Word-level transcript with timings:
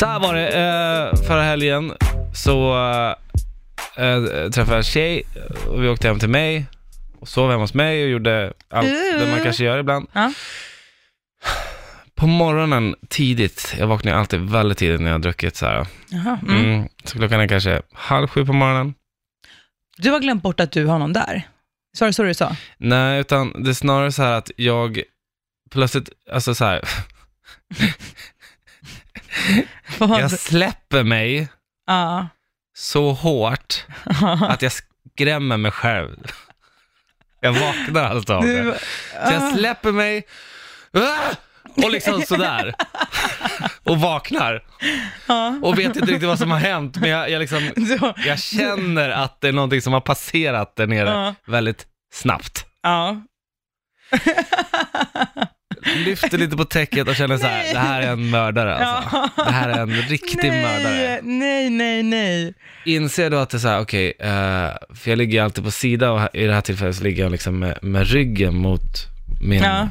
Så 0.00 0.06
här 0.06 0.20
var 0.20 0.34
det, 0.34 0.48
eh, 0.48 1.26
förra 1.26 1.42
helgen 1.42 1.92
så 2.34 2.76
eh, 3.96 4.50
träffade 4.50 4.70
jag 4.70 4.76
en 4.76 4.82
tjej 4.82 5.22
och 5.68 5.82
vi 5.82 5.88
åkte 5.88 6.08
hem 6.08 6.18
till 6.18 6.28
mig 6.28 6.66
och 7.20 7.28
sov 7.28 7.50
hemma 7.50 7.62
hos 7.62 7.74
mig 7.74 8.04
och 8.04 8.10
gjorde 8.10 8.52
allt 8.70 8.86
det 9.18 9.30
man 9.30 9.42
kanske 9.42 9.64
gör 9.64 9.78
ibland. 9.78 10.08
Ja. 10.12 10.32
På 12.14 12.26
morgonen 12.26 12.94
tidigt, 13.08 13.74
jag 13.78 13.86
vaknar 13.86 14.12
alltid 14.14 14.40
väldigt 14.40 14.78
tidigt 14.78 15.00
när 15.00 15.06
jag 15.06 15.14
har 15.14 15.18
druckit 15.18 15.56
så 15.56 15.66
här. 15.66 15.86
Jaha, 16.08 16.38
mm. 16.48 16.64
Mm, 16.64 16.88
så 17.04 17.18
klockan 17.18 17.40
är 17.40 17.48
kanske 17.48 17.82
halv 17.92 18.28
sju 18.28 18.46
på 18.46 18.52
morgonen. 18.52 18.94
Du 19.96 20.10
har 20.10 20.20
glömt 20.20 20.42
bort 20.42 20.60
att 20.60 20.72
du 20.72 20.86
har 20.86 20.98
någon 20.98 21.12
där. 21.12 21.48
Så 21.98 22.04
var 22.04 22.06
det 22.06 22.12
så 22.12 22.22
du 22.22 22.34
sa? 22.34 22.56
Nej, 22.78 23.20
utan 23.20 23.62
det 23.62 23.70
är 23.70 23.74
snarare 23.74 24.12
så 24.12 24.22
här 24.22 24.32
att 24.32 24.50
jag 24.56 25.02
plötsligt, 25.70 26.08
alltså 26.32 26.54
så 26.54 26.64
här? 26.64 26.80
jag 29.98 30.30
släpper 30.30 31.02
mig 31.02 31.48
Ja. 31.86 32.28
så 32.76 33.12
hårt 33.12 33.84
att 34.48 34.62
jag 34.62 34.72
skrämmer 34.72 35.56
mig 35.56 35.70
själv. 35.70 36.16
Jag 37.40 37.52
vaknar 37.52 38.04
alltså 38.04 38.34
av 38.34 38.42
det. 38.42 38.78
Så 39.26 39.32
jag 39.32 39.52
släpper 39.56 39.92
mig 39.92 40.26
ah! 40.92 41.34
och 41.84 41.90
liksom 41.90 42.22
sådär. 42.22 42.74
Och 43.84 44.00
vaknar. 44.00 44.64
Och 45.62 45.78
vet 45.78 45.96
inte 45.96 46.00
riktigt 46.12 46.28
vad 46.28 46.38
som 46.38 46.50
har 46.50 46.58
hänt, 46.58 46.96
men 46.96 47.10
jag, 47.10 47.30
jag, 47.30 47.40
liksom, 47.40 47.70
jag 48.26 48.38
känner 48.38 49.10
att 49.10 49.40
det 49.40 49.48
är 49.48 49.52
någonting 49.52 49.82
som 49.82 49.92
har 49.92 50.00
passerat 50.00 50.76
där 50.76 50.86
nere 50.86 51.34
väldigt 51.46 51.86
snabbt. 52.12 52.66
ja. 52.82 53.22
Lyfter 56.06 56.38
lite 56.38 56.56
på 56.56 56.64
täcket 56.64 57.08
och 57.08 57.16
känner 57.16 57.38
så 57.38 57.46
här, 57.46 57.62
Nej. 57.62 57.72
det 57.72 57.78
här 57.78 58.02
är 58.02 58.12
en 58.12 58.30
mördare 58.30 58.76
alltså. 58.76 59.28
Det 59.44 59.50
här 59.52 59.68
är 59.68 59.78
en 59.78 59.92
riktig 59.92 60.52
mördare. 60.52 61.20
nej, 61.22 61.70
nej, 61.70 61.70
nej, 61.70 62.02
nej. 62.02 62.54
Inser 62.84 63.30
då 63.30 63.36
att 63.36 63.50
det 63.50 63.56
är 63.56 63.58
så 63.58 63.68
här, 63.68 63.80
okej, 63.80 64.12
eh, 64.18 64.70
för 64.94 65.10
jag 65.10 65.16
ligger 65.18 65.42
alltid 65.42 65.64
på 65.64 65.70
sida 65.70 66.10
och 66.12 66.28
i 66.36 66.46
det 66.46 66.54
här 66.54 66.60
tillfället 66.60 66.96
så 66.96 67.02
ligger 67.04 67.22
jag 67.22 67.32
liksom 67.32 67.58
med, 67.58 67.78
med 67.82 68.08
ryggen 68.10 68.54
mot 68.56 69.06
min, 69.42 69.62
Ja. 69.62 69.88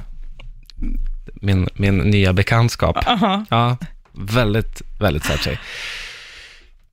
min, 1.41 1.69
min 1.73 1.97
nya 1.97 2.33
bekantskap. 2.33 3.07
Aha. 3.07 3.45
Ja, 3.49 3.77
väldigt, 4.13 4.81
väldigt 4.99 5.25
sär 5.25 5.37
tjej. 5.37 5.59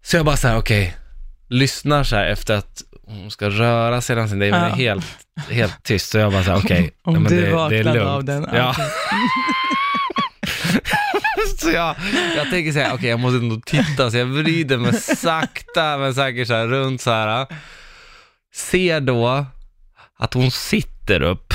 Så 0.05 0.17
jag 0.17 0.25
bara 0.27 0.37
så 0.37 0.49
här, 0.49 0.57
okej, 0.59 0.97
lyssnar 1.49 2.05
så 2.05 2.17
här 2.17 2.27
efter 2.27 2.55
att 2.55 2.83
hon 3.07 3.31
ska 3.31 3.49
röra 3.51 4.01
sig 4.01 4.17
någonsin, 4.17 4.39
det 4.39 4.47
är 4.47 4.51
Ja. 4.51 4.69
ja. 4.69 4.75
helt, 4.75 5.07
helt 5.51 5.83
tyst. 5.83 6.11
Så 6.11 6.19
jag 6.19 6.33
bara 6.33 6.45
så 6.45 6.51
här, 6.51 6.59
okej, 6.59 6.91
Om 7.05 7.15
ja, 7.15 7.21
men 7.21 7.31
du 7.33 7.37
det, 7.41 7.43
det 7.43 7.49
är 7.49 7.55
vaknade 7.55 7.83
lugnt. 7.99 8.09
av 8.09 8.25
den, 8.25 8.49
Ja. 8.55 8.75
så 11.59 11.71
jag, 11.71 11.97
jag 12.37 12.51
tänker 12.51 12.73
så 12.73 12.79
här, 12.79 12.95
okej 12.95 13.09
jag 13.11 13.21
måste 13.21 13.37
ändå 13.39 13.61
titta, 13.67 14.11
så 14.11 14.17
jag 14.17 14.27
vrider 14.27 14.77
mig 14.79 14.93
sakta 14.93 15.99
men 15.99 16.15
säkert 16.15 16.49
så 16.49 16.55
här 16.55 16.67
runt 16.67 17.01
så 17.01 17.11
här. 17.11 17.47
Ser 18.55 19.01
då 19.01 19.47
att 20.19 20.35
hon 20.35 20.51
sitter 20.51 21.23
upp 21.23 21.55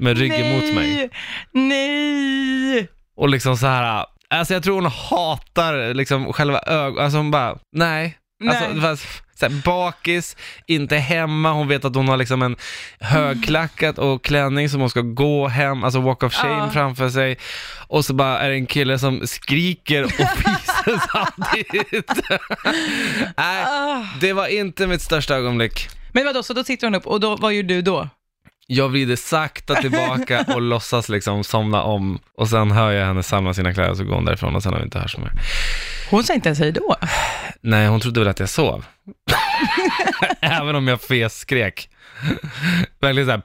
med 0.00 0.18
ryggen 0.18 0.52
mot 0.54 0.74
mig. 0.74 1.10
Nej! 1.52 2.88
Och 3.16 3.28
liksom 3.28 3.56
så 3.56 3.66
här, 3.66 4.04
alltså 4.30 4.54
jag 4.54 4.62
tror 4.62 4.74
hon 4.74 4.90
hatar 4.90 5.94
liksom 5.94 6.32
själva 6.32 6.58
ögonen, 6.58 7.04
alltså 7.04 7.16
hon 7.18 7.30
bara, 7.30 7.58
nej. 7.76 8.16
Alltså, 8.48 8.64
Nej. 8.68 8.80
var 8.80 8.96
så 9.36 9.46
här, 9.46 9.62
bakis, 9.64 10.36
inte 10.66 10.96
hemma, 10.96 11.52
hon 11.52 11.68
vet 11.68 11.84
att 11.84 11.94
hon 11.94 12.08
har 12.08 12.16
liksom 12.16 12.42
en 12.42 12.56
högklackat 13.00 13.98
och 13.98 14.24
klänning 14.24 14.68
som 14.68 14.80
hon 14.80 14.90
ska 14.90 15.00
gå 15.00 15.48
hem, 15.48 15.84
alltså 15.84 16.00
walk 16.00 16.22
of 16.22 16.34
shame 16.34 16.58
Ja. 16.64 16.70
framför 16.70 17.08
sig. 17.08 17.38
Och 17.88 18.04
så 18.04 18.14
bara 18.14 18.38
är 18.40 18.48
det 18.48 18.54
en 18.54 18.66
kille 18.66 18.98
som 18.98 19.26
skriker 19.26 20.04
och 20.04 20.10
fiser 20.12 21.00
samtidigt. 21.12 22.10
nej, 23.36 23.64
Ah. 23.66 24.02
det 24.20 24.32
var 24.32 24.46
inte 24.46 24.86
mitt 24.86 25.02
största 25.02 25.34
ögonblick. 25.34 25.88
Men 26.12 26.24
vadå, 26.24 26.42
så 26.42 26.52
då 26.52 26.64
sitter 26.64 26.86
hon 26.86 26.94
upp 26.94 27.06
och 27.06 27.20
då, 27.20 27.36
vad 27.36 27.52
gör 27.54 27.62
du 27.62 27.82
då? 27.82 28.08
Jag 28.66 28.88
vrider 28.88 29.16
sakta 29.16 29.74
tillbaka 29.74 30.44
och 30.54 30.62
låtsas 30.72 31.08
liksom 31.08 31.44
somna 31.44 31.82
om 31.82 32.18
och 32.38 32.48
sen 32.48 32.70
hör 32.70 32.90
jag 32.92 33.06
henne 33.06 33.22
samla 33.22 33.54
sina 33.54 33.74
kläder 33.74 33.90
och 33.90 33.96
så 33.96 34.04
går 34.04 34.14
hon 34.14 34.24
därifrån 34.24 34.56
och 34.56 34.62
sen 34.62 34.72
har 34.72 34.78
vi 34.80 34.84
inte 34.84 34.98
hörts 34.98 35.16
mer. 35.18 35.32
Hon 36.10 36.24
sa 36.24 36.34
inte 36.34 36.48
ens 36.48 36.58
hej 36.58 36.72
då. 36.72 36.96
Nej, 37.66 37.88
hon 37.88 38.00
trodde 38.00 38.20
väl 38.20 38.28
att 38.28 38.40
jag 38.40 38.48
sov. 38.48 38.84
Även 40.40 40.74
om 40.74 40.88
jag 40.88 41.00
fes 41.00 41.38
skrek. 41.38 41.88
Verkligen 43.00 43.26
såhär. 43.26 43.42